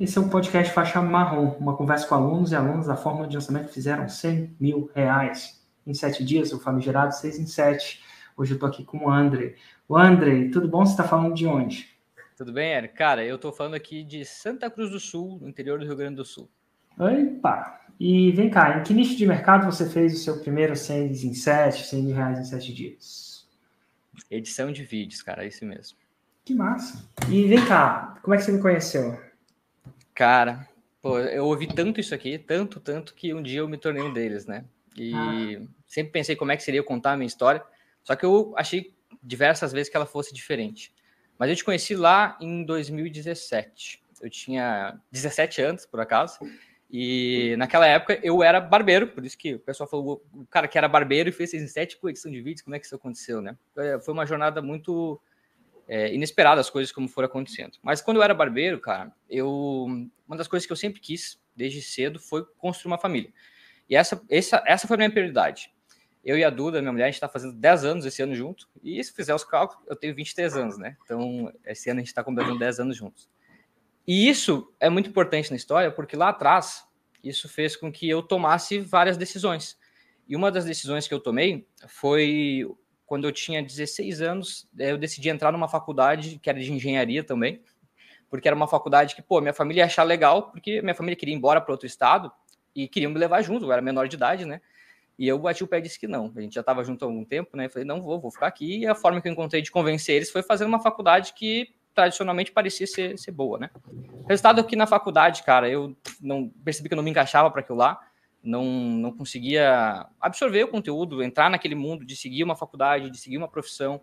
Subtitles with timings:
[0.00, 3.36] Esse é o podcast Faixa Marrom, uma conversa com alunos e alunas da fórmula de
[3.36, 8.02] lançamento que fizeram 100 mil reais em sete dias, o famigerado 6 em 7.
[8.34, 9.56] Hoje eu tô aqui com o André.
[9.86, 10.86] O André, tudo bom?
[10.86, 11.86] Você está falando de onde?
[12.34, 12.94] Tudo bem, Eric?
[12.94, 16.16] Cara, eu tô falando aqui de Santa Cruz do Sul, no interior do Rio Grande
[16.16, 16.48] do Sul.
[16.98, 17.82] Opa!
[18.00, 21.34] E vem cá, em que nicho de mercado você fez o seu primeiro 100 em
[21.34, 23.46] 7, 100 mil reais em 7 dias?
[24.30, 25.98] Edição de vídeos, cara, é isso mesmo.
[26.42, 27.06] Que massa!
[27.28, 29.28] E vem cá, como é que você me conheceu?
[30.20, 30.68] Cara,
[31.00, 34.12] pô, eu ouvi tanto isso aqui, tanto, tanto, que um dia eu me tornei um
[34.12, 34.66] deles, né?
[34.94, 35.62] E ah.
[35.86, 37.64] sempre pensei como é que seria contar a minha história,
[38.04, 40.92] só que eu achei diversas vezes que ela fosse diferente.
[41.38, 44.02] Mas eu te conheci lá em 2017.
[44.20, 46.38] Eu tinha 17 anos, por acaso,
[46.90, 50.76] e naquela época eu era barbeiro, por isso que o pessoal falou, o cara que
[50.76, 53.56] era barbeiro e fez 67 com edição de vídeos, como é que isso aconteceu, né?
[54.04, 55.18] Foi uma jornada muito
[55.90, 57.76] é, inesperado as coisas como foram acontecendo.
[57.82, 61.82] Mas quando eu era barbeiro, cara, eu uma das coisas que eu sempre quis desde
[61.82, 63.32] cedo foi construir uma família.
[63.88, 65.74] E essa, essa, essa foi a minha prioridade.
[66.24, 68.68] Eu e a Duda, minha mulher, a gente está fazendo 10 anos esse ano junto.
[68.84, 70.96] E se fizer os cálculos, eu tenho 23 anos, né?
[71.02, 73.28] Então, esse ano a gente está completando 10 anos juntos.
[74.06, 76.84] E isso é muito importante na história, porque lá atrás,
[77.24, 79.76] isso fez com que eu tomasse várias decisões.
[80.28, 82.64] E uma das decisões que eu tomei foi
[83.10, 87.60] quando eu tinha 16 anos, eu decidi entrar numa faculdade que era de engenharia também,
[88.28, 91.34] porque era uma faculdade que, pô, minha família ia achar legal, porque minha família queria
[91.34, 92.30] ir embora para outro estado
[92.72, 94.60] e queriam me levar junto, eu era menor de idade, né?
[95.18, 96.32] E eu bati o pé e disse que não.
[96.36, 97.66] A gente já estava junto há algum tempo, né?
[97.66, 98.78] Eu falei, não vou, vou ficar aqui.
[98.78, 102.52] E a forma que eu encontrei de convencer eles foi fazendo uma faculdade que tradicionalmente
[102.52, 103.70] parecia ser, ser boa, né?
[104.28, 107.78] Resultado aqui na faculdade, cara, eu não percebi que eu não me encaixava para aquilo
[107.78, 107.98] lá
[108.42, 113.36] não, não conseguia absorver o conteúdo, entrar naquele mundo de seguir uma faculdade, de seguir
[113.36, 114.00] uma profissão.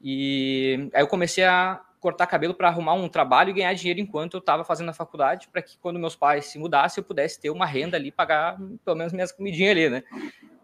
[0.00, 4.34] E aí eu comecei a cortar cabelo para arrumar um trabalho e ganhar dinheiro enquanto
[4.34, 7.50] eu estava fazendo a faculdade, para que quando meus pais se mudassem eu pudesse ter
[7.50, 10.04] uma renda ali, pagar pelo menos minhas comidinhas ali, né?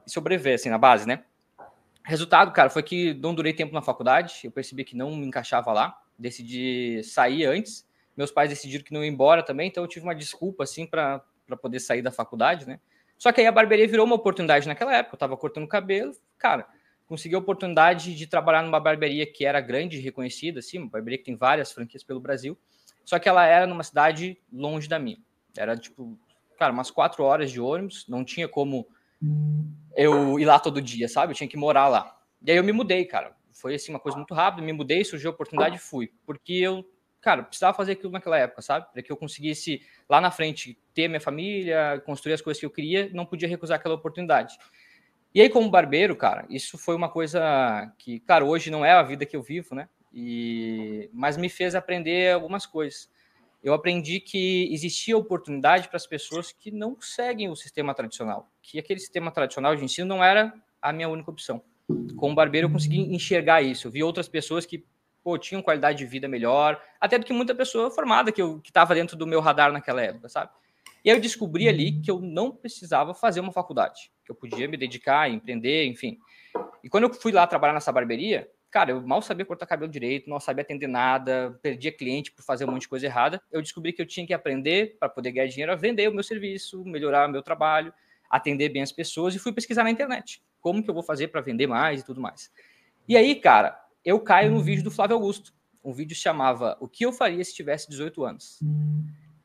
[0.06, 1.24] E sobreviver, assim, na base, né?
[2.04, 5.72] Resultado, cara, foi que não durei tempo na faculdade, eu percebi que não me encaixava
[5.72, 7.88] lá, decidi sair antes.
[8.16, 11.20] Meus pais decidiram que não ia embora também, então eu tive uma desculpa, assim, para
[11.60, 12.78] poder sair da faculdade, né?
[13.24, 15.14] Só que aí a barbearia virou uma oportunidade naquela época.
[15.14, 16.68] Eu estava cortando cabelo, cara,
[17.06, 21.24] consegui a oportunidade de trabalhar numa barbearia que era grande reconhecida, assim, uma barbearia que
[21.24, 22.54] tem várias franquias pelo Brasil.
[23.02, 25.16] Só que ela era numa cidade longe da minha.
[25.56, 26.18] Era tipo,
[26.58, 28.86] cara, umas quatro horas de ônibus, não tinha como
[29.96, 31.32] eu ir lá todo dia, sabe?
[31.32, 32.14] Eu tinha que morar lá.
[32.46, 33.34] E aí eu me mudei, cara.
[33.52, 36.12] Foi assim uma coisa muito rápida, me mudei, surgiu a oportunidade fui.
[36.26, 36.86] Porque eu
[37.24, 38.86] cara, precisava fazer aquilo naquela época, sabe?
[38.92, 42.70] Para que eu conseguisse lá na frente ter minha família, construir as coisas que eu
[42.70, 44.58] queria, não podia recusar aquela oportunidade.
[45.34, 49.02] E aí, como barbeiro, cara, isso foi uma coisa que, cara, hoje não é a
[49.02, 49.88] vida que eu vivo, né?
[50.12, 51.10] E...
[51.12, 53.10] Mas me fez aprender algumas coisas.
[53.62, 58.78] Eu aprendi que existia oportunidade para as pessoas que não seguem o sistema tradicional, que
[58.78, 61.64] aquele sistema tradicional de ensino não era a minha única opção.
[62.16, 63.86] Como barbeiro, eu consegui enxergar isso.
[63.88, 64.84] Eu vi outras pessoas que
[65.24, 68.70] pô, tinham qualidade de vida melhor, até do que muita pessoa formada que eu que
[68.70, 70.52] estava dentro do meu radar naquela época, sabe?
[71.02, 74.68] E aí eu descobri ali que eu não precisava fazer uma faculdade, que eu podia
[74.68, 76.18] me dedicar, empreender, enfim.
[76.82, 80.30] E quando eu fui lá trabalhar nessa barbearia, cara, eu mal sabia cortar cabelo direito,
[80.30, 83.42] não sabia atender nada, perdia cliente por fazer um monte de coisa errada.
[83.50, 86.22] Eu descobri que eu tinha que aprender para poder ganhar dinheiro a vender o meu
[86.22, 87.92] serviço, melhorar o meu trabalho,
[88.30, 91.42] atender bem as pessoas e fui pesquisar na internet como que eu vou fazer para
[91.42, 92.50] vender mais e tudo mais.
[93.06, 95.54] E aí, cara, eu caio no vídeo do Flávio Augusto.
[95.82, 98.60] Um vídeo chamava O que eu faria se tivesse 18 anos.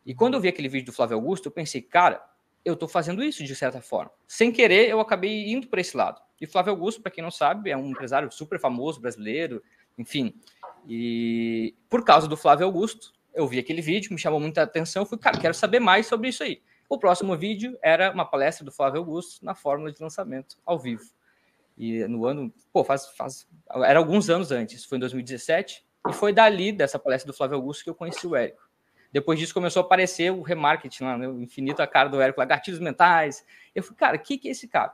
[0.06, 2.24] E quando eu vi aquele vídeo do Flávio Augusto, eu pensei, cara,
[2.66, 4.12] eu estou fazendo isso de certa forma.
[4.28, 6.22] Sem querer, eu acabei indo para esse lado.
[6.40, 9.62] E Flávio Augusto, para quem não sabe, é um empresário super famoso brasileiro,
[9.98, 10.34] enfim.
[10.88, 15.18] E por causa do Flávio Augusto, eu vi aquele vídeo, me chamou muita atenção, fui,
[15.18, 16.62] cara, quero saber mais sobre isso aí.
[16.88, 21.04] O próximo vídeo era uma palestra do Flávio Augusto na fórmula de lançamento ao vivo.
[21.80, 23.48] E no ano, pô, faz, faz
[23.86, 27.86] era alguns anos antes, foi em 2017, e foi dali, dessa palestra do Flávio Augusto,
[27.86, 28.68] que eu conheci o Érico.
[29.14, 32.38] Depois disso começou a aparecer o remarketing lá, né, o infinito a cara do Érico,
[32.38, 33.46] lá, gatilhos mentais.
[33.74, 34.94] Eu falei, cara, o que, que é esse cara?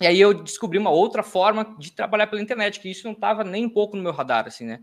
[0.00, 3.44] E aí eu descobri uma outra forma de trabalhar pela internet, que isso não estava
[3.44, 4.80] nem um pouco no meu radar, assim, né?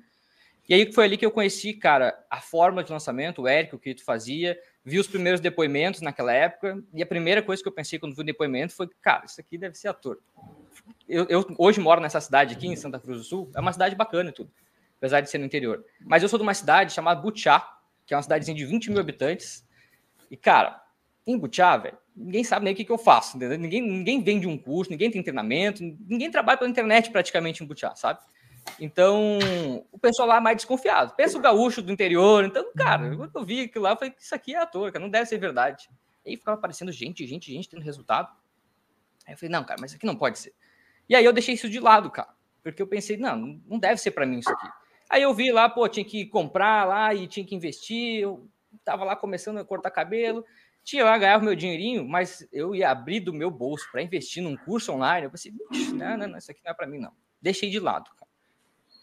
[0.70, 3.80] E aí foi ali que eu conheci, cara, a forma de lançamento, o Érico, o
[3.80, 7.74] que tu fazia, vi os primeiros depoimentos naquela época, e a primeira coisa que eu
[7.74, 10.20] pensei quando vi o depoimento foi, cara, isso aqui deve ser ator
[11.08, 13.96] eu, eu, hoje moro nessa cidade aqui, em Santa Cruz do Sul, é uma cidade
[13.96, 14.52] bacana e tudo,
[14.98, 15.84] apesar de ser no interior.
[16.02, 17.68] Mas eu sou de uma cidade chamada Butiá,
[18.06, 19.68] que é uma cidadezinha de 20 mil habitantes.
[20.30, 20.82] E, cara,
[21.26, 23.58] em Butiá, velho, ninguém sabe nem o que, que eu faço, entendeu?
[23.58, 27.96] Ninguém, ninguém vende um curso, ninguém tem treinamento, ninguém trabalha pela internet praticamente em Butiá,
[27.96, 28.20] sabe?
[28.80, 29.40] Então,
[29.92, 31.14] o pessoal lá é mais desconfiado.
[31.16, 32.46] Pensa o gaúcho do interior.
[32.46, 33.18] Então, cara, Uhum.
[33.18, 35.38] quando eu vi aquilo lá, eu falei, isso aqui é ator, cara, não deve ser
[35.38, 35.90] verdade.
[36.26, 38.30] E aí ficava aparecendo gente, gente, gente tendo resultado.
[39.32, 40.54] Aí eu falei, não, cara, mas isso aqui não pode ser.
[41.08, 42.30] E aí eu deixei isso de lado, cara.
[42.64, 44.68] Porque eu pensei, não, não deve ser para mim isso aqui.
[45.10, 48.22] Aí eu vi lá, pô, tinha que comprar lá e tinha que investir.
[48.22, 48.48] Eu
[48.86, 50.46] tava lá começando a cortar cabelo.
[50.84, 54.56] Tinha lá, ganhava meu dinheirinho, mas eu ia abrir do meu bolso para investir num
[54.56, 55.26] curso online.
[55.26, 55.54] Eu pensei,
[55.94, 57.12] não, não, não, isso aqui não é para mim, não.
[57.42, 58.32] Deixei de lado, cara.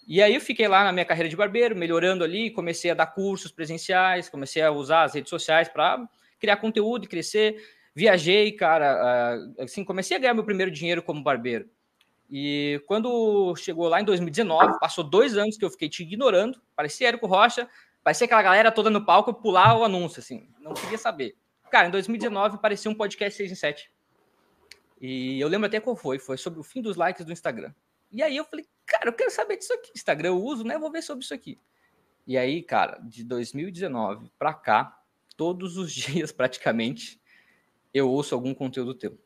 [0.07, 3.09] E aí eu fiquei lá na minha carreira de barbeiro, melhorando ali, comecei a dar
[3.09, 6.09] cursos presenciais, comecei a usar as redes sociais para
[6.41, 7.63] criar conteúdo e crescer.
[7.99, 11.69] Viajei, cara, assim, comecei a ganhar meu primeiro dinheiro como barbeiro.
[12.31, 17.09] E quando chegou lá em 2019, passou dois anos que eu fiquei te ignorando, parecia
[17.09, 17.69] Érico Rocha,
[18.05, 21.37] parecia aquela galera toda no palco pular o anúncio, assim, não queria saber.
[21.73, 23.91] Cara, em 2019 apareceu um podcast 6 em 7.
[25.01, 27.75] E eu lembro até qual foi, foi sobre o fim dos likes do Instagram.
[28.13, 29.91] E aí eu falei, cara, eu quero saber disso aqui.
[29.97, 30.79] Instagram eu uso, né?
[30.79, 31.59] Vou ver sobre isso aqui.
[32.25, 34.97] E aí, cara, de 2019 para cá,
[35.37, 37.21] todos os dias praticamente,
[37.99, 39.19] eu ouço algum conteúdo teu.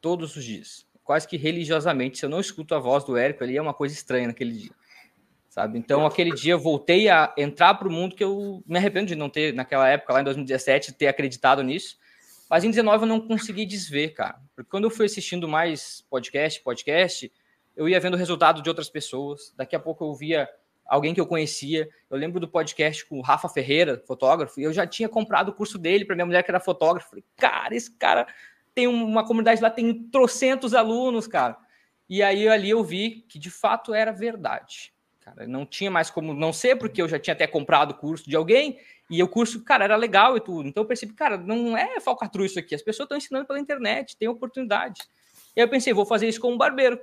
[0.00, 0.86] Todos os dias.
[1.04, 2.18] Quase que religiosamente.
[2.18, 4.72] Se eu não escuto a voz do Érico ali, é uma coisa estranha naquele dia.
[5.48, 5.78] Sabe?
[5.78, 9.14] Então, aquele dia eu voltei a entrar para o mundo que eu me arrependo de
[9.14, 11.98] não ter, naquela época, lá em 2017, ter acreditado nisso.
[12.48, 14.40] Mas em 19 eu não consegui desver, cara.
[14.54, 17.30] Porque quando eu fui assistindo mais podcast, podcast,
[17.76, 19.52] eu ia vendo o resultado de outras pessoas.
[19.56, 20.48] Daqui a pouco eu via
[20.86, 21.88] alguém que eu conhecia.
[22.10, 25.52] Eu lembro do podcast com o Rafa Ferreira, fotógrafo, e eu já tinha comprado o
[25.52, 27.10] curso dele para minha mulher que era fotógrafa.
[27.10, 28.26] Falei, cara, esse cara
[28.74, 31.56] tem uma comunidade lá, tem trocentos alunos, cara.
[32.08, 34.92] E aí ali eu vi que de fato era verdade.
[35.20, 38.28] Cara, não tinha mais como não ser, porque eu já tinha até comprado o curso
[38.28, 40.68] de alguém, e o curso, cara, era legal e tudo.
[40.68, 42.74] Então eu percebi, cara, não é falcatrua isso aqui.
[42.74, 45.02] As pessoas estão ensinando pela internet, tem oportunidade.
[45.54, 46.98] E aí eu pensei, vou fazer isso como barbeiro.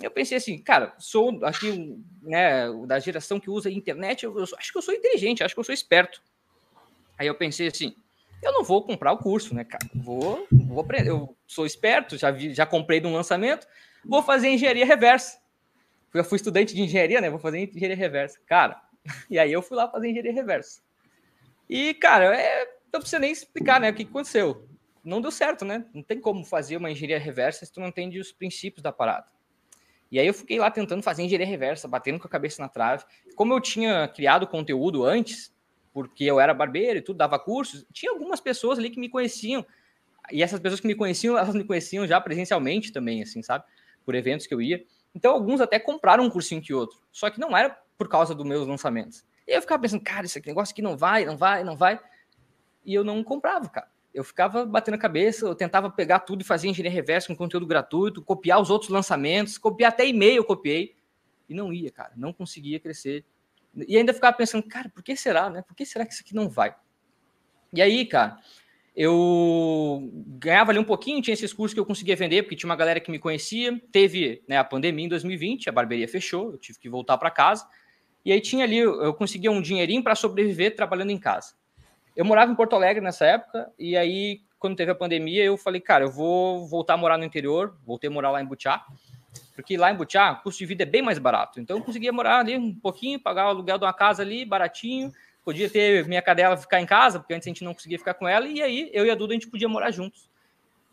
[0.00, 4.70] Eu pensei assim, cara, sou aqui, né, da geração que usa internet, eu, eu acho
[4.70, 6.22] que eu sou inteligente, acho que eu sou esperto.
[7.18, 7.96] Aí eu pensei assim,
[8.42, 9.88] eu não vou comprar o curso, né, cara?
[9.94, 11.10] Vou, vou aprender.
[11.10, 13.66] Eu sou esperto, já, vi, já comprei de um lançamento,
[14.04, 15.40] vou fazer engenharia reversa.
[16.12, 17.30] Eu fui estudante de engenharia, né?
[17.30, 18.38] Vou fazer engenharia reversa.
[18.46, 18.80] Cara,
[19.30, 20.82] e aí eu fui lá fazer engenharia reversa.
[21.68, 23.90] E, cara, é, não precisa nem explicar, né?
[23.90, 24.68] O que aconteceu.
[25.02, 25.84] Não deu certo, né?
[25.94, 29.26] Não tem como fazer uma engenharia reversa se tu não entende os princípios da parada.
[30.10, 33.04] E aí eu fiquei lá tentando fazer engenharia reversa, batendo com a cabeça na trave.
[33.34, 35.52] Como eu tinha criado conteúdo antes,
[35.92, 39.64] porque eu era barbeiro e tudo, dava cursos, tinha algumas pessoas ali que me conheciam.
[40.30, 43.64] E essas pessoas que me conheciam, elas me conheciam já presencialmente também, assim, sabe?
[44.04, 44.84] Por eventos que eu ia.
[45.14, 47.00] Então, alguns até compraram um cursinho que outro.
[47.10, 49.24] Só que não era por causa dos meus lançamentos.
[49.46, 51.98] E eu ficava pensando, cara, esse negócio aqui não vai, não vai, não vai.
[52.84, 53.88] E eu não comprava, cara.
[54.16, 57.66] Eu ficava batendo a cabeça, eu tentava pegar tudo e fazer engenharia reversa com conteúdo
[57.66, 60.96] gratuito, copiar os outros lançamentos, copiar até e-mail eu copiei.
[61.46, 62.12] E não ia, cara.
[62.16, 63.26] Não conseguia crescer.
[63.86, 65.60] E ainda ficava pensando, cara, por que será, né?
[65.60, 66.74] Por que será que isso aqui não vai?
[67.74, 68.38] E aí, cara,
[68.96, 72.74] eu ganhava ali um pouquinho, tinha esses cursos que eu conseguia vender, porque tinha uma
[72.74, 73.78] galera que me conhecia.
[73.92, 77.68] Teve né, a pandemia em 2020, a barbearia fechou, eu tive que voltar para casa.
[78.24, 81.54] E aí tinha ali, eu conseguia um dinheirinho para sobreviver trabalhando em casa.
[82.16, 85.82] Eu morava em Porto Alegre nessa época, e aí, quando teve a pandemia, eu falei,
[85.82, 88.82] cara, eu vou voltar a morar no interior, voltei a morar lá em Butiá,
[89.54, 91.60] porque lá em Butiá, o custo de vida é bem mais barato.
[91.60, 95.12] Então eu conseguia morar ali um pouquinho, pagar o aluguel de uma casa ali, baratinho,
[95.44, 98.26] podia ter minha cadela ficar em casa, porque antes a gente não conseguia ficar com
[98.26, 100.26] ela, e aí eu e a Duda a gente podia morar juntos.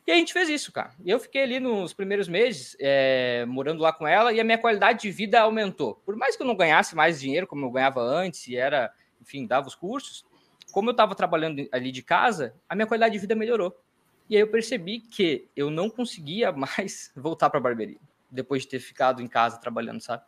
[0.05, 0.91] E a gente fez isso, cara.
[1.05, 4.57] E eu fiquei ali nos primeiros meses, é, morando lá com ela, e a minha
[4.57, 6.01] qualidade de vida aumentou.
[6.05, 9.47] Por mais que eu não ganhasse mais dinheiro como eu ganhava antes, e era, enfim,
[9.47, 10.25] dava os cursos,
[10.73, 13.79] como eu estava trabalhando ali de casa, a minha qualidade de vida melhorou.
[14.27, 17.99] E aí eu percebi que eu não conseguia mais voltar para a barbearia,
[18.29, 20.23] depois de ter ficado em casa trabalhando, sabe?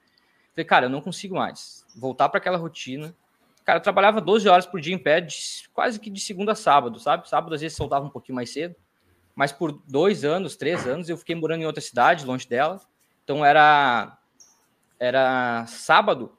[0.54, 3.14] Falei, cara, eu não consigo mais voltar para aquela rotina.
[3.66, 5.36] Cara, eu trabalhava 12 horas por dia em pé, de,
[5.74, 7.28] quase que de segunda a sábado, sabe?
[7.28, 8.76] Sábado às vezes soltava um pouquinho mais cedo.
[9.36, 12.80] Mas por dois anos, três anos, eu fiquei morando em outra cidade, longe dela.
[13.24, 14.16] Então era,
[15.00, 16.38] era sábado,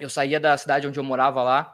[0.00, 1.73] eu saía da cidade onde eu morava lá,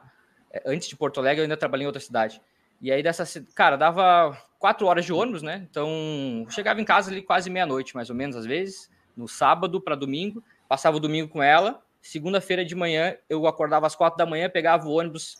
[0.65, 2.41] antes de Porto Alegre, eu ainda trabalhei em outra cidade.
[2.81, 3.23] E aí dessa,
[3.55, 5.65] cara, dava quatro horas de ônibus, né?
[5.69, 9.95] Então chegava em casa ali quase meia-noite, mais ou menos, às vezes, no sábado para
[9.95, 10.43] domingo.
[10.67, 11.81] Passava o domingo com ela.
[12.01, 15.37] Segunda-feira de manhã eu acordava às quatro da manhã, pegava o ônibus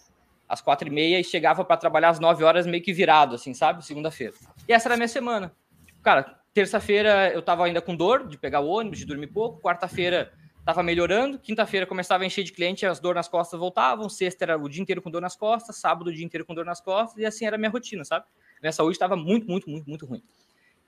[0.47, 3.53] às quatro e meia e chegava para trabalhar às nove horas meio que virado, assim,
[3.53, 3.85] sabe?
[3.85, 4.33] Segunda-feira.
[4.67, 5.51] E essa era a minha semana.
[6.03, 9.61] Cara, terça-feira eu tava ainda com dor de pegar o ônibus, de dormir pouco.
[9.61, 10.31] Quarta-feira
[10.65, 11.39] tava melhorando.
[11.39, 14.07] Quinta-feira começava a encher de cliente, as dores nas costas voltavam.
[14.09, 15.75] Sexta era o dia inteiro com dor nas costas.
[15.77, 17.17] Sábado o dia inteiro com dor nas costas.
[17.17, 18.25] E assim era a minha rotina, sabe?
[18.61, 20.23] Minha saúde estava muito, muito, muito, muito ruim.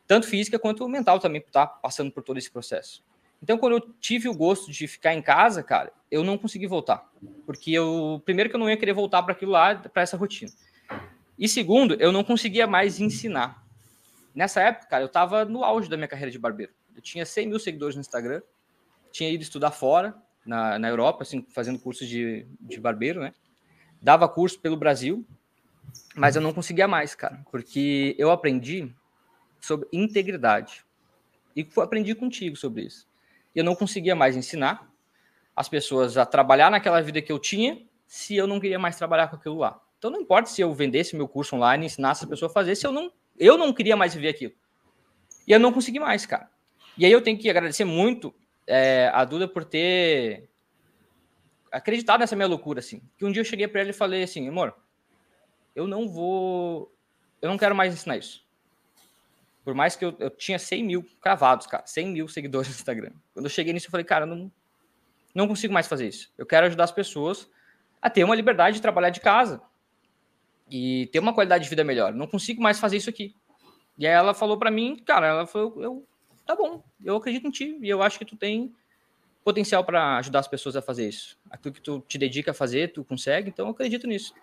[0.07, 3.03] Tanto física quanto mental também, tá passando por todo esse processo.
[3.41, 7.09] Então, quando eu tive o gosto de ficar em casa, cara, eu não consegui voltar.
[7.45, 10.51] Porque eu, primeiro, que eu não ia querer voltar para aquilo lá, para essa rotina.
[11.37, 13.61] E segundo, eu não conseguia mais ensinar.
[14.33, 16.71] Nessa época, cara, eu estava no auge da minha carreira de barbeiro.
[16.95, 18.41] Eu tinha 100 mil seguidores no Instagram,
[19.13, 20.15] tinha ido estudar fora,
[20.45, 23.33] na, na Europa, assim, fazendo curso de, de barbeiro, né?
[24.01, 25.25] Dava curso pelo Brasil,
[26.15, 28.93] mas eu não conseguia mais, cara, porque eu aprendi
[29.61, 30.83] sobre integridade.
[31.55, 33.07] E aprendi contigo sobre isso.
[33.55, 34.91] Eu não conseguia mais ensinar
[35.55, 39.27] as pessoas a trabalhar naquela vida que eu tinha se eu não queria mais trabalhar
[39.27, 39.79] com aquilo lá.
[39.97, 42.85] Então não importa se eu vendesse meu curso online, ensinasse a pessoa a fazer, se
[42.85, 44.53] eu não, eu não queria mais viver aquilo.
[45.47, 46.49] E eu não consegui mais, cara.
[46.97, 48.33] E aí eu tenho que agradecer muito
[48.67, 50.49] é, a Duda por ter
[51.71, 53.01] acreditado nessa minha loucura, assim.
[53.17, 54.75] Que um dia eu cheguei para ela e falei assim, amor,
[55.75, 56.93] eu não vou,
[57.41, 58.43] eu não quero mais ensinar isso.
[59.63, 63.11] Por mais que eu, eu tinha 100 mil cravados, cara, 100 mil seguidores no Instagram.
[63.33, 64.51] Quando eu cheguei nisso, eu falei, cara, não,
[65.33, 66.31] não consigo mais fazer isso.
[66.37, 67.49] Eu quero ajudar as pessoas
[68.01, 69.61] a ter uma liberdade de trabalhar de casa
[70.69, 72.13] e ter uma qualidade de vida melhor.
[72.13, 73.35] Não consigo mais fazer isso aqui.
[73.97, 76.07] E aí ela falou para mim, cara, ela falou, eu,
[76.45, 78.73] tá bom, eu acredito em ti e eu acho que tu tem
[79.43, 81.37] potencial para ajudar as pessoas a fazer isso.
[81.49, 84.33] Aquilo que tu te dedica a fazer, tu consegue, então eu acredito nisso.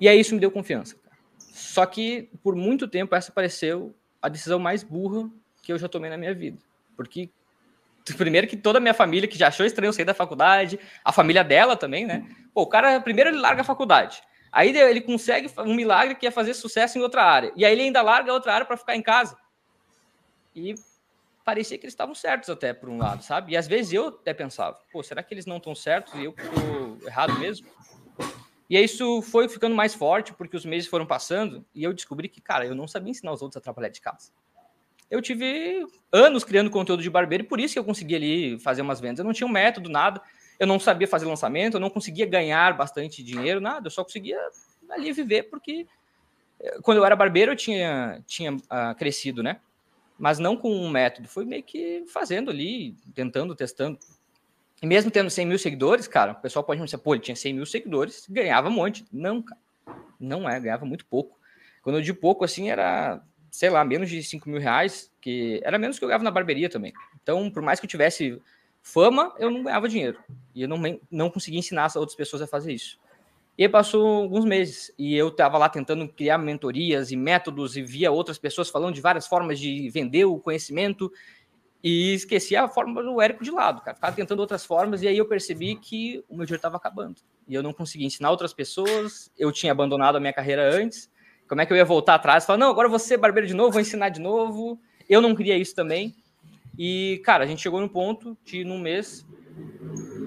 [0.00, 0.96] E aí isso me deu confiança.
[1.38, 5.30] Só que por muito tempo essa pareceu a decisão mais burra
[5.62, 6.58] que eu já tomei na minha vida.
[6.96, 7.30] Porque
[8.16, 11.42] primeiro que toda a minha família que já achou estranho sair da faculdade, a família
[11.42, 12.26] dela também, né?
[12.52, 14.22] Pô, o cara primeiro ele larga a faculdade.
[14.52, 17.52] Aí ele consegue um milagre que é fazer sucesso em outra área.
[17.56, 19.36] E aí ele ainda larga outra área para ficar em casa.
[20.54, 20.74] E
[21.44, 23.52] parecia que eles estavam certos até por um lado, sabe?
[23.52, 26.34] E às vezes eu até pensava, pô, será que eles não estão certos e eu
[26.36, 27.66] estou errado mesmo?
[28.68, 32.40] E isso foi ficando mais forte porque os meses foram passando e eu descobri que,
[32.40, 34.32] cara, eu não sabia ensinar os outros a trabalhar de casa.
[35.10, 38.80] Eu tive anos criando conteúdo de barbeiro e por isso que eu consegui ali fazer
[38.80, 39.18] umas vendas.
[39.18, 40.20] Eu não tinha um método, nada.
[40.58, 43.86] Eu não sabia fazer lançamento, eu não conseguia ganhar bastante dinheiro, nada.
[43.86, 44.40] Eu só conseguia
[44.90, 45.86] ali viver porque
[46.60, 49.60] eh, quando eu era barbeiro eu tinha, tinha uh, crescido, né?
[50.18, 51.28] Mas não com um método.
[51.28, 53.98] Foi meio que fazendo ali, tentando, testando.
[54.82, 57.36] E mesmo tendo 100 mil seguidores, cara, o pessoal pode me dizer, pô, ele tinha
[57.36, 59.04] 100 mil seguidores, ganhava um monte.
[59.12, 59.60] Não, cara,
[60.20, 61.38] não é, ganhava muito pouco.
[61.82, 65.78] Quando eu digo pouco, assim, era, sei lá, menos de 5 mil reais, que era
[65.78, 66.92] menos que eu ganhava na barbearia também.
[67.22, 68.40] Então, por mais que eu tivesse
[68.82, 70.18] fama, eu não ganhava dinheiro.
[70.54, 70.80] E eu não,
[71.10, 72.98] não conseguia ensinar outras pessoas a fazer isso.
[73.56, 78.10] E passou alguns meses e eu estava lá tentando criar mentorias e métodos e via
[78.10, 81.10] outras pessoas falando de várias formas de vender o conhecimento
[81.82, 83.94] e esqueci a forma do Érico de lado, cara.
[83.94, 87.20] Ficava tentando outras formas e aí eu percebi que o meu dinheiro estava acabando.
[87.46, 91.08] E eu não conseguia ensinar outras pessoas, eu tinha abandonado a minha carreira antes.
[91.46, 93.72] Como é que eu ia voltar atrás falar, não, agora vou ser barbeiro de novo,
[93.72, 94.80] vou ensinar de novo.
[95.08, 96.16] Eu não queria isso também.
[96.76, 99.24] E, cara, a gente chegou no ponto de, num mês,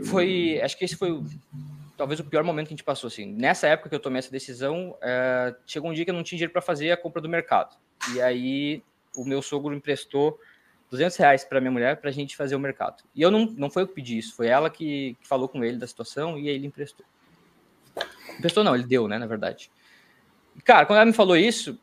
[0.06, 0.62] foi.
[0.62, 1.22] Acho que esse foi
[1.98, 3.08] talvez o pior momento que a gente passou.
[3.08, 3.26] Assim.
[3.26, 6.38] Nessa época que eu tomei essa decisão, é, chegou um dia que eu não tinha
[6.38, 7.76] dinheiro para fazer a compra do mercado.
[8.14, 8.84] E aí
[9.16, 10.40] o meu sogro emprestou
[10.92, 13.04] 200 reais para minha mulher para a gente fazer o mercado.
[13.16, 15.64] E eu não, não foi eu que pedi isso, foi ela que, que falou com
[15.64, 17.06] ele da situação e aí ele emprestou.
[18.38, 19.72] Emprestou não, ele deu, né, na verdade.
[20.64, 21.80] Cara, quando ela me falou isso,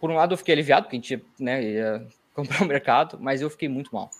[0.00, 3.40] por um lado eu fiquei aliviado, porque a gente né, ia comprar o mercado, mas
[3.40, 4.10] eu fiquei muito mal.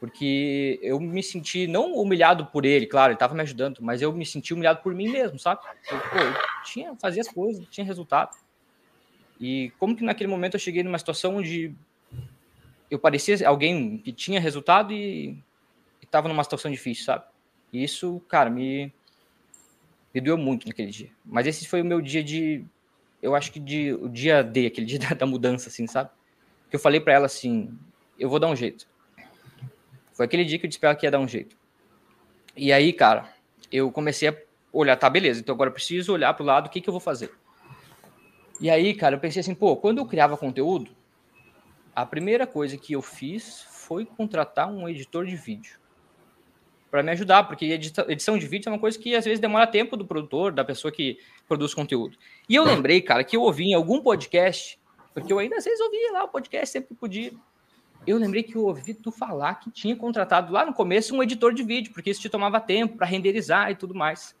[0.00, 4.12] Porque eu me senti não humilhado por ele, claro, ele estava me ajudando, mas eu
[4.12, 5.60] me senti humilhado por mim mesmo, sabe?
[5.90, 8.36] Eu, pô, eu tinha, fazia as coisas, tinha resultado.
[9.40, 11.74] E como que naquele momento eu cheguei numa situação onde
[12.90, 15.42] eu parecia alguém que tinha resultado e
[16.00, 17.24] estava numa situação difícil, sabe?
[17.72, 18.92] E isso, cara, me,
[20.14, 21.10] me doeu muito naquele dia.
[21.24, 22.64] Mas esse foi o meu dia de.
[23.22, 26.10] Eu acho que de, o dia D, aquele dia da, da mudança, assim, sabe?
[26.70, 27.76] Que eu falei para ela assim:
[28.18, 28.86] eu vou dar um jeito.
[30.18, 31.56] Foi aquele dia que eu disse pra ela que ia dar um jeito.
[32.56, 33.32] E aí, cara,
[33.70, 34.36] eu comecei a
[34.72, 36.98] olhar, tá, beleza, então agora eu preciso olhar pro lado, o que, que eu vou
[36.98, 37.30] fazer?
[38.60, 40.90] E aí, cara, eu pensei assim, pô, quando eu criava conteúdo,
[41.94, 45.78] a primeira coisa que eu fiz foi contratar um editor de vídeo
[46.90, 47.66] para me ajudar, porque
[48.08, 50.90] edição de vídeo é uma coisa que às vezes demora tempo do produtor, da pessoa
[50.90, 52.18] que produz conteúdo.
[52.48, 54.80] E eu lembrei, cara, que eu ouvi em algum podcast,
[55.14, 57.30] porque eu ainda às vezes ouvia lá o podcast sempre que podia.
[58.08, 61.52] Eu lembrei que eu ouvi tu falar que tinha contratado lá no começo um editor
[61.52, 64.34] de vídeo, porque isso te tomava tempo para renderizar e tudo mais.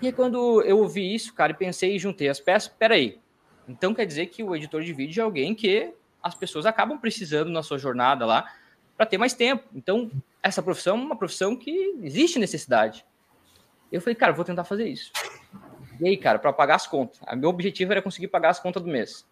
[0.00, 3.18] E aí, quando eu ouvi isso, cara, e pensei e juntei as peças, peraí.
[3.66, 7.50] Então quer dizer que o editor de vídeo é alguém que as pessoas acabam precisando
[7.50, 8.48] na sua jornada lá
[8.96, 9.64] para ter mais tempo.
[9.74, 10.08] Então,
[10.40, 13.04] essa profissão é uma profissão que existe necessidade.
[13.90, 15.10] Eu falei, cara, vou tentar fazer isso.
[16.00, 17.20] E aí, cara, para pagar as contas.
[17.22, 19.26] O meu objetivo era conseguir pagar as contas do mês.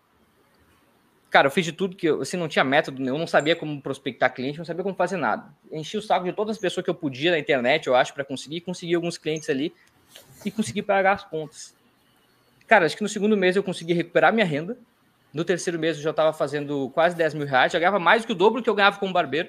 [1.33, 3.81] Cara, eu fiz de tudo que eu, assim, não tinha método, eu não sabia como
[3.81, 5.51] prospectar cliente, não sabia como fazer nada.
[5.73, 8.23] Enchi o saco de todas as pessoas que eu podia na internet, eu acho, para
[8.23, 9.75] conseguir, consegui alguns clientes ali
[10.45, 11.75] e consegui pagar as contas.
[12.67, 14.77] Cara, acho que no segundo mês eu consegui recuperar minha renda.
[15.33, 18.27] No terceiro mês eu já estava fazendo quase 10 mil reais, já ganhava mais do
[18.27, 19.49] que o dobro que eu ganhava como barbeiro.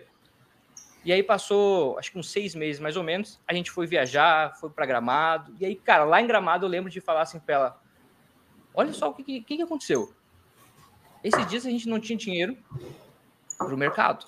[1.03, 4.55] E aí passou, acho que uns seis meses mais ou menos, a gente foi viajar,
[4.55, 5.53] foi para Gramado.
[5.59, 7.81] E aí, cara, lá em Gramado eu lembro de falar assim para ela:
[8.73, 10.13] Olha só o que, que, que aconteceu.
[11.23, 12.57] Esses dias a gente não tinha dinheiro
[13.57, 14.25] para o mercado.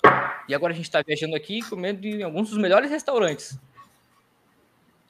[0.48, 3.58] E agora a gente está viajando aqui comendo em alguns dos melhores restaurantes.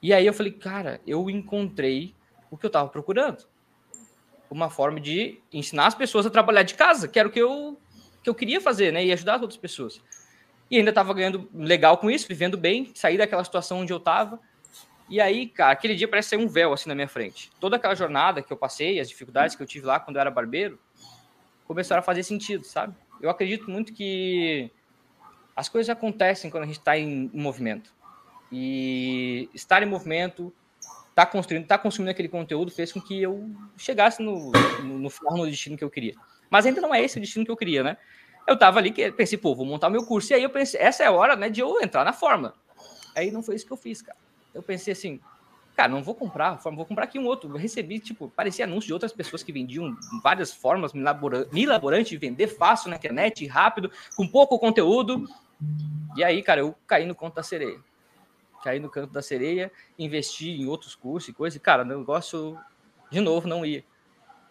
[0.01, 2.13] E aí eu falei, cara, eu encontrei
[2.51, 3.45] o que eu estava procurando.
[4.49, 7.79] Uma forma de ensinar as pessoas a trabalhar de casa, que era o que eu,
[8.23, 9.05] que eu queria fazer, né?
[9.05, 10.01] E ajudar as outras pessoas.
[10.69, 14.39] E ainda estava ganhando legal com isso, vivendo bem, sair daquela situação onde eu estava.
[15.09, 17.49] E aí, cara, aquele dia parece ser um véu assim na minha frente.
[17.59, 20.29] Toda aquela jornada que eu passei, as dificuldades que eu tive lá quando eu era
[20.29, 20.77] barbeiro,
[21.67, 22.95] começaram a fazer sentido, sabe?
[23.21, 24.71] Eu acredito muito que
[25.55, 27.93] as coisas acontecem quando a gente está em, movimento.
[28.51, 30.53] E estar em movimento,
[31.13, 34.51] tá construindo, tá consumindo aquele conteúdo fez com que eu chegasse no,
[34.83, 36.13] no, no final no destino que eu queria.
[36.49, 37.97] Mas ainda não é esse o destino que eu queria, né?
[38.47, 40.31] Eu tava ali que pensei, pô, vou montar meu curso.
[40.31, 42.53] E aí eu pensei, essa é a hora, né, de eu entrar na forma.
[43.13, 44.17] Aí não foi isso que eu fiz, cara.
[44.53, 45.19] Eu pensei assim,
[45.77, 47.49] cara, não vou comprar, vou comprar aqui um outro.
[47.49, 52.47] Eu recebi, tipo, parecia anúncio de outras pessoas que vendiam várias formas milaborantes de vender
[52.47, 55.29] fácil na internet, rápido, com pouco conteúdo.
[56.15, 57.79] E aí, cara, eu caí no conto da sereia
[58.63, 62.57] cair no canto da sereia, investir em outros cursos e coisa, e, cara, o negócio,
[63.09, 63.83] de novo, não ia.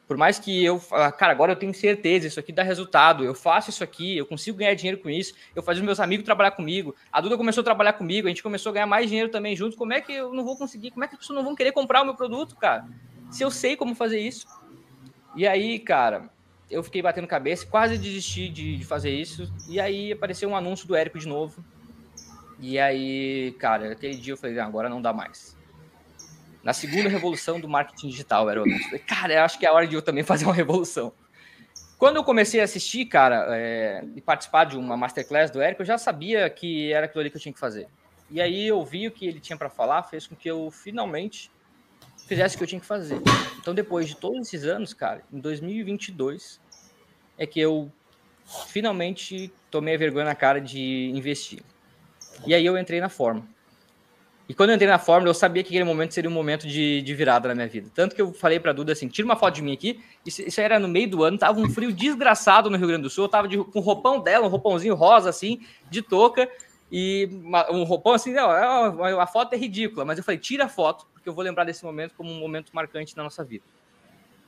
[0.07, 0.81] Por mais que eu,
[1.19, 4.59] cara, agora eu tenho certeza, isso aqui dá resultado, eu faço isso aqui, eu consigo
[4.59, 7.65] ganhar dinheiro com isso, eu fazia os meus amigos trabalhar comigo, a Duda começou a
[7.65, 10.33] trabalhar comigo, a gente começou a ganhar mais dinheiro também juntos, como é que eu
[10.33, 12.55] não vou conseguir, como é que as pessoas não vão querer comprar o meu produto,
[12.55, 12.87] cara?
[13.31, 14.47] Se eu sei como fazer isso.
[15.35, 16.31] E aí, cara,
[16.71, 20.87] eu fiquei batendo cabeça, quase desisti de, de fazer isso, e aí apareceu um anúncio
[20.87, 21.65] do Érico de novo,
[22.61, 25.56] e aí, cara, aquele dia eu falei, agora não dá mais.
[26.67, 28.99] Na segunda revolução do marketing digital era o anúncio.
[29.07, 31.13] Cara, eu acho que é a hora de eu também fazer uma revolução.
[31.97, 35.87] Quando eu comecei a assistir, cara, é, e participar de uma masterclass do Eric, eu
[35.87, 37.87] já sabia que era aquilo ali que eu tinha que fazer.
[38.29, 41.53] E aí eu vi o que ele tinha para falar, fez com que eu finalmente
[42.27, 43.23] fizesse o que eu tinha que fazer.
[43.61, 46.61] Então, depois de todos esses anos, cara, em 2022
[47.39, 47.93] é que eu
[48.67, 51.63] finalmente tomei a vergonha na cara de investir.
[52.45, 53.47] E aí eu entrei na Fórmula.
[54.49, 57.03] E quando eu entrei na Fórmula, eu sabia que aquele momento seria um momento de,
[57.03, 57.91] de virada na minha vida.
[57.93, 60.01] Tanto que eu falei pra Duda assim: tira uma foto de mim aqui.
[60.25, 63.11] Isso, isso era no meio do ano, tava um frio desgraçado no Rio Grande do
[63.11, 63.25] Sul.
[63.25, 66.49] Eu tava de, com o roupão dela, um roupãozinho rosa, assim, de touca.
[66.93, 70.05] E uma, um roupão assim, não, a, a foto é ridícula.
[70.05, 72.71] Mas eu falei: tira a foto, porque eu vou lembrar desse momento como um momento
[72.73, 73.65] marcante na nossa vida.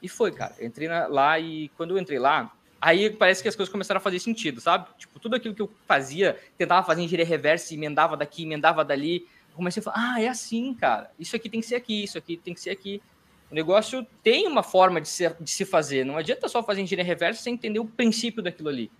[0.00, 0.54] E foi, cara.
[0.60, 3.98] Eu entrei na, lá e quando eu entrei lá, Aí parece que as coisas começaram
[3.98, 4.86] a fazer sentido, sabe?
[4.96, 9.26] Tipo, tudo aquilo que eu fazia, tentava fazer engenharia reversa, emendava daqui, emendava dali.
[9.58, 11.10] Comecei a falar, ah, é assim, cara.
[11.18, 13.02] Isso aqui tem que ser aqui, isso aqui tem que ser aqui.
[13.50, 16.04] O negócio tem uma forma de se, de se fazer.
[16.04, 18.90] Não adianta só fazer engenharia reversa sem entender o princípio daquilo ali.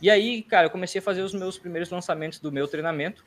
[0.00, 3.24] E aí, cara, eu comecei a fazer os meus primeiros lançamentos do meu treinamento,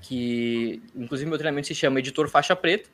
[0.00, 2.90] que inclusive meu treinamento se chama Editor Faixa Preta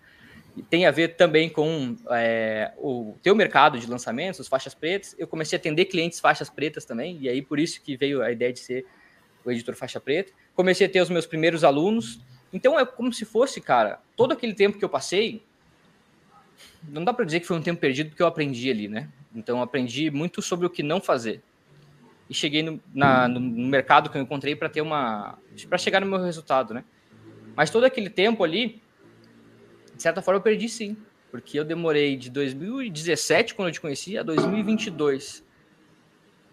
[0.63, 5.15] tem a ver também com é, o teu mercado de lançamentos, as faixas pretas.
[5.19, 8.31] Eu comecei a atender clientes faixas pretas também, e aí por isso que veio a
[8.31, 8.87] ideia de ser
[9.45, 10.33] o editor faixa preta.
[10.55, 12.21] Comecei a ter os meus primeiros alunos.
[12.53, 15.43] Então é como se fosse, cara, todo aquele tempo que eu passei,
[16.83, 19.09] não dá para dizer que foi um tempo perdido porque eu aprendi ali, né?
[19.35, 21.43] Então aprendi muito sobre o que não fazer.
[22.29, 26.07] E cheguei no, na, no mercado que eu encontrei para ter uma para chegar no
[26.07, 26.85] meu resultado, né?
[27.57, 28.81] Mas todo aquele tempo ali,
[29.95, 30.97] de certa forma, eu perdi sim.
[31.31, 35.45] Porque eu demorei de 2017, quando eu te conheci, a 2022.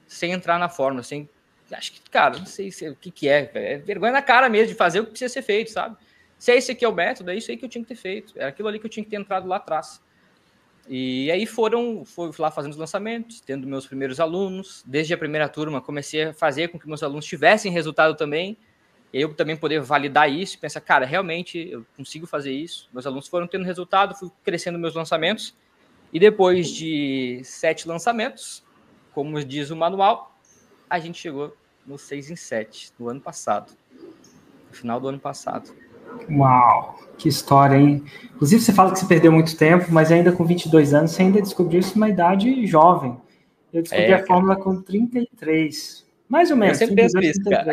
[0.07, 1.29] Sem entrar na fórmula, sem.
[1.71, 3.49] Acho que, cara, não sei se, o que, que é.
[3.53, 5.97] É vergonha na cara mesmo de fazer o que precisa ser feito, sabe?
[6.37, 7.95] Se é esse aqui é o método, é isso aí que eu tinha que ter
[7.95, 8.33] feito.
[8.35, 10.01] Era aquilo ali que eu tinha que ter entrado lá atrás.
[10.87, 14.83] E aí foram, fui lá fazendo os lançamentos, tendo meus primeiros alunos.
[14.85, 18.57] Desde a primeira turma, comecei a fazer com que meus alunos tivessem resultado também
[19.17, 22.89] eu também poder validar isso pensar, cara, realmente eu consigo fazer isso.
[22.91, 25.55] Meus alunos foram tendo resultado, fui crescendo meus lançamentos.
[26.11, 28.61] E depois de sete lançamentos,
[29.13, 30.34] como diz o manual,
[30.89, 33.71] a gente chegou no 6 em 7 no ano passado.
[34.69, 35.71] No final do ano passado.
[36.29, 38.03] Uau, que história, hein?
[38.35, 41.41] Inclusive, você fala que você perdeu muito tempo, mas ainda com 22 anos, você ainda
[41.41, 43.17] descobriu isso numa idade jovem.
[43.73, 46.04] Eu descobri é, a fórmula com 33.
[46.27, 46.81] Mais ou menos.
[46.81, 47.71] Eu sempre penso isso, cara.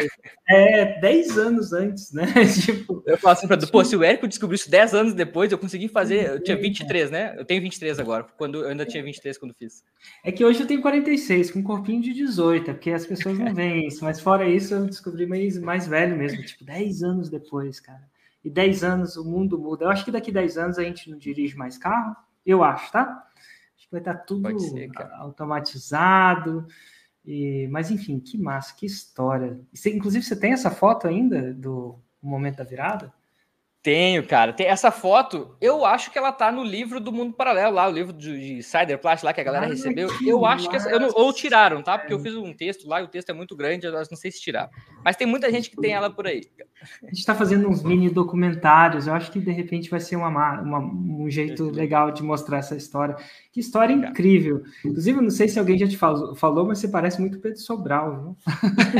[0.48, 2.26] É, 10 anos antes, né?
[2.64, 5.58] tipo, eu falo assim pra pô, se o Érico descobriu isso 10 anos depois, eu
[5.58, 6.28] consegui fazer.
[6.28, 7.34] Eu tinha 23, né?
[7.36, 9.82] Eu tenho 23 agora, quando eu ainda tinha 23 quando fiz.
[10.22, 13.38] É que hoje eu tenho 46, com um corpinho de 18, é porque as pessoas
[13.38, 14.04] não veem isso.
[14.04, 18.02] Mas fora isso, eu descobri mais, mais velho mesmo, tipo, 10 anos depois, cara.
[18.44, 19.84] E 10 anos o mundo muda.
[19.84, 22.16] Eu acho que daqui 10 anos a gente não dirige mais carro.
[22.44, 23.24] Eu acho, tá?
[23.76, 26.66] Acho que vai estar tudo ser, automatizado.
[27.24, 29.60] E, mas enfim, que massa, que história.
[29.72, 33.12] Você, inclusive, você tem essa foto ainda do momento da virada?
[33.82, 34.52] Tenho, cara.
[34.52, 37.90] Tem essa foto, eu acho que ela tá no livro do Mundo Paralelo, lá, o
[37.90, 38.64] livro de, de
[39.22, 40.08] lá que a galera recebeu.
[40.24, 41.98] Eu acho que essa, eu não, ou tiraram, tá?
[41.98, 44.30] Porque eu fiz um texto lá e o texto é muito grande, eu não sei
[44.30, 44.70] se tirar.
[45.04, 46.42] Mas tem muita gente que tem ela por aí.
[47.02, 49.06] A gente está fazendo uns mini documentários.
[49.06, 52.76] Eu acho que de repente vai ser uma, uma, um jeito legal de mostrar essa
[52.76, 53.16] história.
[53.52, 54.62] Que história incrível.
[54.84, 57.58] Inclusive, eu não sei se alguém já te falou, falou mas você parece muito Pedro
[57.58, 58.36] Sobral, viu?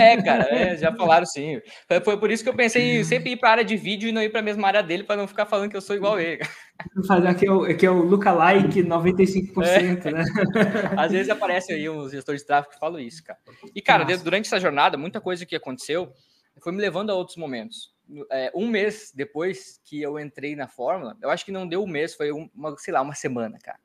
[0.01, 1.61] É, cara, é, já falaram sim.
[1.87, 4.09] Foi, foi, por isso que eu pensei em sempre ir para a área de vídeo
[4.09, 5.97] e não ir para a mesma área dele, para não ficar falando que eu sou
[5.97, 6.41] igual ele.
[7.07, 10.11] Fazer que é o, que é o lookalike 95%, é.
[10.11, 10.25] né?
[10.97, 13.39] Às vezes aparece aí uns gestores de tráfego que falam isso, cara.
[13.75, 14.25] E, cara, Nossa.
[14.25, 16.13] durante essa jornada, muita coisa que aconteceu
[16.61, 17.93] foi me levando a outros momentos.
[18.31, 21.87] É, um mês depois que eu entrei na Fórmula, eu acho que não deu um
[21.87, 23.79] mês, foi uma, sei lá, uma semana, cara.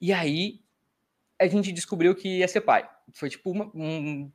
[0.00, 0.60] E aí
[1.38, 2.88] a gente descobriu que ia ser pai.
[3.12, 4.30] Foi tipo uma, um.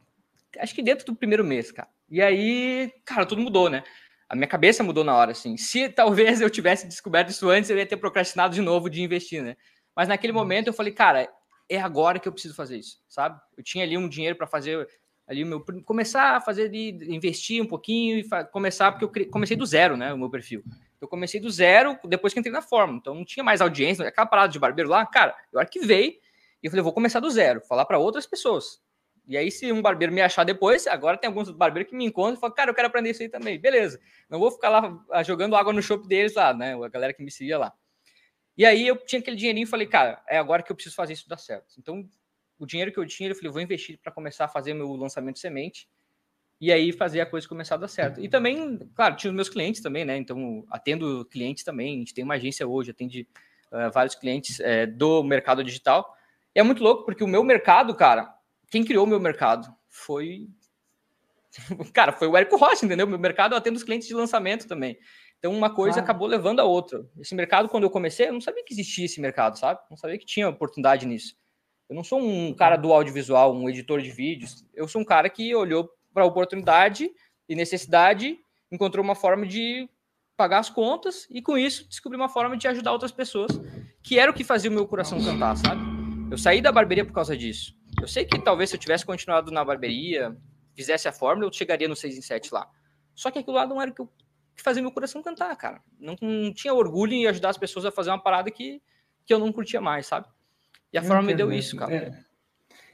[0.60, 1.90] Acho que dentro do primeiro mês, cara.
[2.10, 3.84] E aí, cara, tudo mudou, né?
[4.30, 5.56] A minha cabeça mudou na hora, assim.
[5.58, 9.42] Se talvez eu tivesse descoberto isso antes, eu ia ter procrastinado de novo de investir,
[9.42, 9.56] né?
[9.96, 11.30] Mas naquele momento eu falei, cara,
[11.70, 13.40] é agora que eu preciso fazer isso, sabe?
[13.58, 14.88] Eu tinha ali um dinheiro para fazer
[15.28, 19.58] ali o meu começar a fazer de investir um pouquinho e começar porque eu comecei
[19.58, 20.63] do zero, né, o meu perfil.
[21.02, 22.98] Eu comecei do zero depois que entrei na Fórmula.
[22.98, 26.20] Então não tinha mais audiência, aquela parada de barbeiro lá, cara, eu arquivei
[26.63, 28.82] e eu falei, vou começar do zero, falar para outras pessoas.
[29.28, 32.36] E aí, se um barbeiro me achar depois, agora tem alguns barbeiros que me encontram
[32.36, 33.60] e falam, cara, eu quero aprender isso aí também.
[33.60, 34.00] Beleza.
[34.30, 36.76] Não vou ficar lá ah, jogando água no shopping deles lá, né?
[36.82, 37.74] A galera que me seguia lá.
[38.58, 41.13] E aí eu tinha aquele dinheirinho e falei, cara, é agora que eu preciso fazer
[41.13, 41.76] isso dar certo.
[41.78, 42.08] Então,
[42.58, 45.40] o dinheiro que eu tinha, eu falei, vou investir para começar a fazer meu lançamento
[45.40, 45.90] semente
[46.60, 48.20] e aí fazer a coisa começar a dar certo.
[48.20, 50.18] E também, claro, tinha os meus clientes também, né?
[50.18, 51.96] Então, atendo clientes também.
[51.96, 53.28] A gente tem uma agência hoje, atende
[53.72, 56.16] uh, vários clientes uh, do mercado digital.
[56.56, 58.34] E é muito louco, porque o meu mercado, cara,
[58.69, 60.47] quem criou o meu mercado foi.
[61.93, 63.08] cara, foi o Érico Rocha, entendeu?
[63.08, 64.97] Meu mercado eu atendo os clientes de lançamento também.
[65.39, 67.06] Então, uma coisa acabou levando a outra.
[67.19, 69.80] Esse mercado, quando eu comecei, eu não sabia que existia esse mercado, sabe?
[69.89, 71.36] Não sabia que tinha oportunidade nisso.
[71.88, 74.65] Eu não sou um cara do audiovisual, um editor de vídeos.
[74.73, 77.10] Eu sou um cara que olhou para a oportunidade
[77.47, 78.38] e necessidade,
[78.71, 79.88] encontrou uma forma de
[80.36, 83.51] pagar as contas e com isso descobri uma forma de ajudar outras pessoas,
[84.03, 85.82] que era o que fazia o meu coração cantar, sabe?
[86.30, 87.73] Eu saí da barbearia por causa disso.
[88.01, 90.36] Eu sei que talvez se eu tivesse continuado na barbearia,
[90.75, 92.69] fizesse a fórmula, eu chegaria no 6 em 7 lá.
[93.15, 94.10] Só que aquilo lá não era o que, eu,
[94.55, 95.81] que fazia meu coração cantar, cara.
[95.99, 98.81] Não, não, tinha orgulho em ajudar as pessoas a fazer uma parada que,
[99.25, 100.27] que eu não curtia mais, sabe?
[100.93, 101.93] E a eu forma me deu isso, cara.
[101.93, 102.27] É.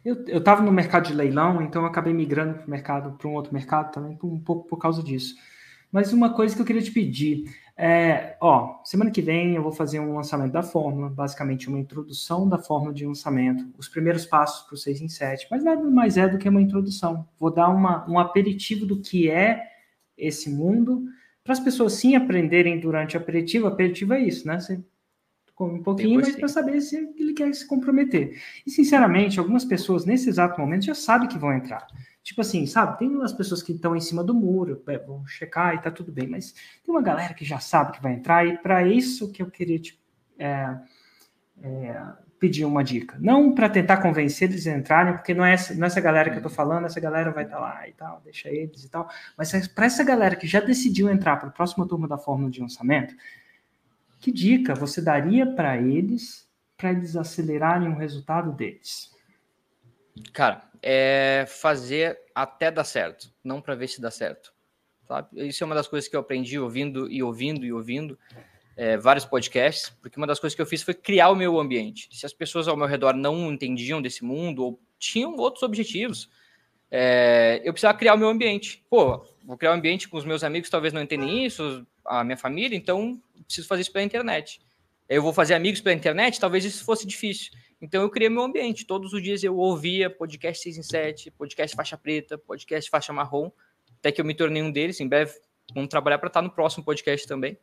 [0.06, 3.34] Eu, eu tava no mercado de leilão, então eu acabei migrando para mercado, para um
[3.34, 5.36] outro mercado também, um pouco por causa disso.
[5.94, 9.72] Mas uma coisa que eu queria te pedir é, ó, semana que vem eu vou
[9.72, 14.66] fazer um lançamento da fórmula, basicamente uma introdução da fórmula de lançamento, os primeiros passos
[14.66, 17.28] para o 6 em 7, mas nada mais é do que uma introdução.
[17.40, 19.64] Vou dar uma, um aperitivo do que é
[20.18, 21.06] esse mundo,
[21.44, 23.68] para as pessoas sim aprenderem durante o aperitivo.
[23.68, 24.60] Aperitivo é isso, né?
[24.60, 24.80] Você
[25.54, 28.40] come um pouquinho, mas para saber se ele quer se comprometer.
[28.66, 31.86] E, sinceramente, algumas pessoas nesse exato momento já sabem que vão entrar.
[32.24, 32.98] Tipo assim, sabe?
[32.98, 36.10] Tem umas pessoas que estão em cima do muro, é, vão checar e tá tudo
[36.10, 39.42] bem, mas tem uma galera que já sabe que vai entrar, e para isso que
[39.44, 40.02] eu queria te
[40.40, 40.74] é,
[41.62, 42.02] é,
[42.40, 43.18] pedir uma dica.
[43.20, 46.30] Não para tentar convencer eles a entrarem, porque não é, essa, não é essa galera
[46.32, 48.90] que eu tô falando, essa galera vai estar tá lá e tal, deixa eles e
[48.90, 52.18] tal, mas é para essa galera que já decidiu entrar para a próxima turma da
[52.18, 53.14] fórmula de lançamento,
[54.22, 59.12] que dica você daria para eles para eles acelerarem o resultado deles?
[60.34, 64.54] Cara, é fazer até dar certo, não para ver se dá certo.
[65.08, 65.48] Sabe?
[65.48, 68.20] Isso é uma das coisas que eu aprendi ouvindo e ouvindo e ouvindo
[68.76, 72.10] é, vários podcasts, porque uma das coisas que eu fiz foi criar o meu ambiente.
[72.12, 76.30] Se as pessoas ao meu redor não entendiam desse mundo ou tinham outros objetivos,
[76.92, 78.84] é, eu precisava criar o meu ambiente.
[78.90, 82.38] Pô, vou criar um ambiente com os meus amigos, talvez não entendem isso, a minha
[82.38, 84.62] família, então preciso fazer isso pela internet.
[85.08, 87.52] Eu vou fazer amigos pela internet, talvez isso fosse difícil.
[87.82, 88.86] Então eu criei meu ambiente.
[88.86, 93.52] Todos os dias eu ouvia podcast 6 em 7, podcast faixa preta, podcast faixa marrom,
[94.00, 95.00] até que eu me tornei um deles.
[95.02, 95.34] Em breve
[95.74, 97.58] vamos trabalhar para estar no próximo podcast também.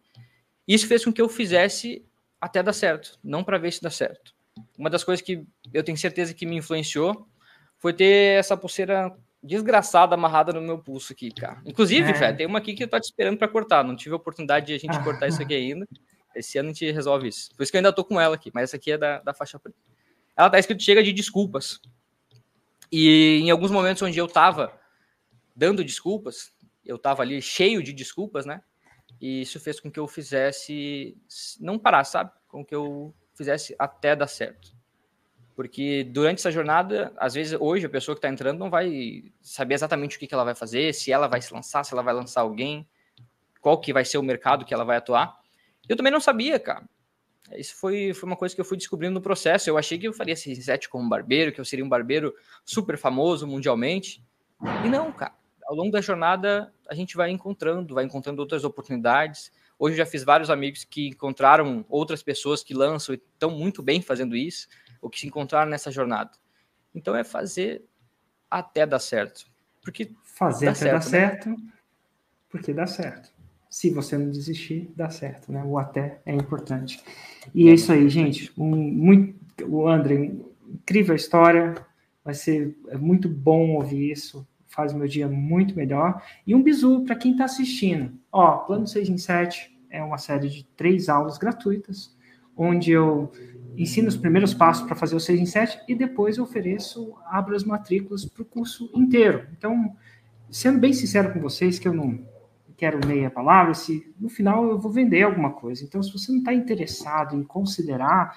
[0.68, 2.04] Isso fez com que eu fizesse
[2.40, 4.34] até dar certo, não para ver se dá certo.
[4.78, 7.26] Uma das coisas que eu tenho certeza que me influenciou
[7.78, 11.62] foi ter essa pulseira desgraçada amarrada no meu pulso aqui, cara.
[11.64, 12.32] Inclusive, é.
[12.32, 13.82] tem uma aqui que eu tô te esperando para cortar.
[13.82, 15.88] Não tive a oportunidade de a gente cortar isso aqui ainda.
[16.34, 17.54] Esse ano a gente resolve isso.
[17.54, 19.34] Por isso que eu ainda tô com ela aqui, mas essa aqui é da, da
[19.34, 19.78] faixa preta.
[20.36, 21.80] Ela tá escrito chega de desculpas.
[22.90, 24.72] E em alguns momentos onde eu tava
[25.54, 26.52] dando desculpas,
[26.84, 28.62] eu tava ali cheio de desculpas, né?
[29.20, 31.16] E isso fez com que eu fizesse
[31.60, 32.30] não parar, sabe?
[32.48, 34.74] Com que eu fizesse até dar certo.
[35.54, 39.74] Porque durante essa jornada, às vezes hoje a pessoa que está entrando não vai saber
[39.74, 42.14] exatamente o que, que ela vai fazer, se ela vai se lançar, se ela vai
[42.14, 42.88] lançar alguém,
[43.60, 45.39] qual que vai ser o mercado que ela vai atuar.
[45.90, 46.88] Eu também não sabia, cara.
[47.56, 49.68] Isso foi, foi uma coisa que eu fui descobrindo no processo.
[49.68, 52.32] Eu achei que eu faria esse como barbeiro, que eu seria um barbeiro
[52.64, 54.24] super famoso mundialmente.
[54.84, 55.34] E não, cara.
[55.66, 59.50] Ao longo da jornada, a gente vai encontrando, vai encontrando outras oportunidades.
[59.76, 63.82] Hoje eu já fiz vários amigos que encontraram outras pessoas que lançam e estão muito
[63.82, 64.68] bem fazendo isso,
[65.02, 66.30] ou que se encontraram nessa jornada.
[66.94, 67.84] Então é fazer
[68.48, 69.44] até dar certo.
[69.82, 71.10] Porque fazer até certo, dar né?
[71.10, 71.56] certo,
[72.48, 73.39] porque dá certo
[73.70, 75.62] se você não desistir, dá certo, né?
[75.64, 77.00] O até é importante.
[77.54, 78.52] E é isso aí, gente.
[78.58, 80.32] Um, muito, o André,
[80.68, 81.74] incrível história.
[82.24, 84.44] Vai ser é muito bom ouvir isso.
[84.66, 86.20] Faz o meu dia muito melhor.
[86.44, 88.12] E um bisu para quem está assistindo.
[88.32, 92.16] Ó, Plano 6 em 7 é uma série de três aulas gratuitas,
[92.56, 93.32] onde eu
[93.76, 97.54] ensino os primeiros passos para fazer o 6 em 7 e depois eu ofereço, abro
[97.54, 99.46] as matrículas para o curso inteiro.
[99.56, 99.94] Então,
[100.50, 102.20] sendo bem sincero com vocês, que eu não
[102.80, 105.84] quero meia palavra, se no final eu vou vender alguma coisa.
[105.84, 108.34] Então, se você não está interessado em considerar,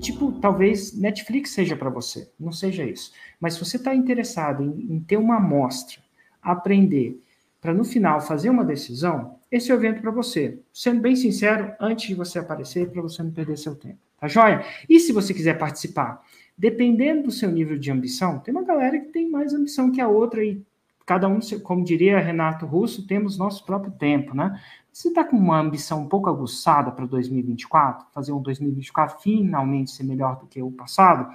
[0.00, 3.12] tipo, talvez Netflix seja para você, não seja isso.
[3.40, 6.00] Mas se você está interessado em, em, ter uma amostra,
[6.42, 7.22] aprender,
[7.60, 10.58] para no final fazer uma decisão, esse é o evento para você.
[10.72, 13.98] Sendo bem sincero, antes de você aparecer, para você não perder seu tempo.
[14.18, 14.64] Tá joia?
[14.88, 16.20] E se você quiser participar,
[16.58, 20.08] dependendo do seu nível de ambição, tem uma galera que tem mais ambição que a
[20.08, 20.60] outra e
[21.06, 24.60] cada um, como diria Renato Russo, temos nosso próprio tempo, né?
[24.92, 30.02] Você está com uma ambição um pouco aguçada para 2024, fazer um 2024 finalmente ser
[30.02, 31.32] melhor do que o passado,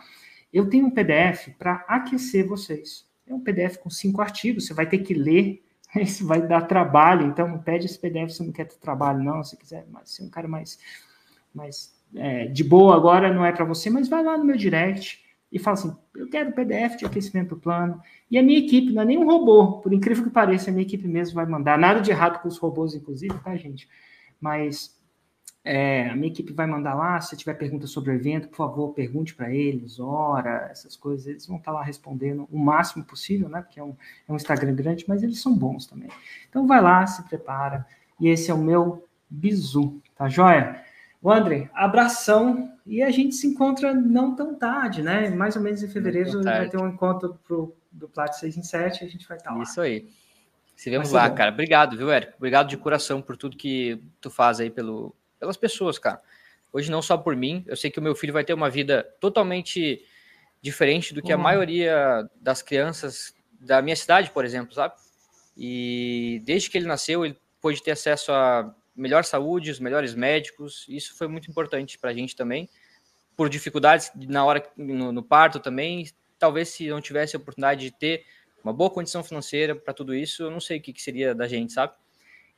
[0.52, 3.08] eu tenho um PDF para aquecer vocês.
[3.26, 5.64] É um PDF com cinco artigos, você vai ter que ler,
[5.96, 9.42] isso vai dar trabalho, então não pede esse PDF se não quer ter trabalho, não,
[9.44, 10.78] se quiser ser um cara mais,
[11.54, 15.24] mais é, de boa agora, não é para você, mas vai lá no meu direct,
[15.52, 18.02] e fala assim: eu quero PDF de aquecimento plano.
[18.30, 20.86] E a minha equipe, não é nem um robô, por incrível que pareça, a minha
[20.86, 21.78] equipe mesmo vai mandar.
[21.78, 23.90] Nada de errado com os robôs, inclusive, tá, gente?
[24.40, 24.98] Mas
[25.64, 27.20] é, a minha equipe vai mandar lá.
[27.20, 31.28] Se tiver pergunta sobre o evento, por favor, pergunte para eles, hora, essas coisas.
[31.28, 33.62] Eles vão estar tá lá respondendo o máximo possível, né?
[33.62, 33.96] Porque é um,
[34.28, 36.10] é um Instagram grande, mas eles são bons também.
[36.50, 37.86] Então vai lá, se prepara.
[38.20, 40.84] E esse é o meu bizu, tá joia?
[41.22, 45.30] O André, abração e a gente se encontra não tão tarde, né?
[45.30, 49.04] Mais ou menos em fevereiro vai ter um encontro pro, do Plat 6 em 7
[49.04, 49.62] a gente vai estar lá.
[49.62, 50.10] Isso aí.
[50.76, 51.36] Se vemos lá, bom.
[51.36, 51.52] cara.
[51.52, 52.34] Obrigado, viu, Érico?
[52.38, 56.20] Obrigado de coração por tudo que tu faz aí pelo, pelas pessoas, cara.
[56.74, 59.08] Hoje não só por mim, eu sei que o meu filho vai ter uma vida
[59.20, 60.04] totalmente
[60.60, 61.40] diferente do que uhum.
[61.40, 64.96] a maioria das crianças da minha cidade, por exemplo, sabe?
[65.56, 70.86] E desde que ele nasceu, ele pôde ter acesso a melhor saúde, os melhores médicos.
[70.88, 72.70] Isso foi muito importante para a gente também.
[73.36, 76.10] Por dificuldades na hora no, no, parto também.
[76.38, 78.24] Talvez se não tivesse a oportunidade de ter
[78.64, 81.48] uma boa condição financeira para tudo isso, eu não sei o que, que, seria da
[81.48, 81.94] gente, sabe?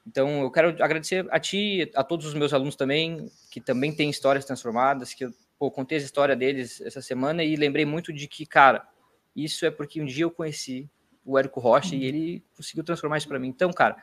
[0.05, 4.09] Então, eu quero agradecer a ti, a todos os meus alunos também, que também têm
[4.09, 8.27] histórias transformadas, que eu pô, contei a história deles essa semana e lembrei muito de
[8.27, 8.85] que, cara,
[9.33, 10.89] isso é porque um dia eu conheci
[11.25, 12.01] o Érico Rocha uhum.
[12.01, 13.47] e ele conseguiu transformar isso para mim.
[13.47, 13.95] Então, cara,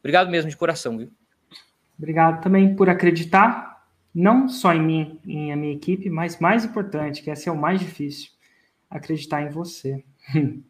[0.00, 1.12] obrigado mesmo de coração, viu?
[1.98, 7.22] Obrigado também por acreditar, não só em mim, em a minha equipe, mas mais importante,
[7.22, 8.30] que esse é o mais difícil,
[8.90, 10.04] acreditar em você.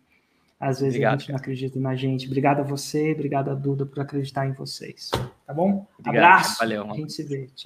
[0.58, 2.26] Às vezes obrigado, a gente não acredita na gente.
[2.26, 5.10] Obrigado a você, obrigado a Duda por acreditar em vocês.
[5.46, 5.86] Tá bom?
[5.98, 6.58] Obrigado, Abraço.
[6.58, 6.90] Valeu.
[6.90, 7.46] A gente se vê.
[7.54, 7.64] Tchau.